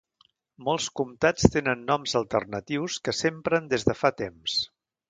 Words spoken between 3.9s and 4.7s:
de fa temps.